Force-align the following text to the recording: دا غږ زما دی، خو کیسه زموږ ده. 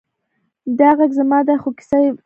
دا 0.79 0.89
غږ 0.97 1.11
زما 1.19 1.39
دی، 1.47 1.55
خو 1.61 1.69
کیسه 1.77 1.97
زموږ 2.01 2.13
ده. 2.17 2.17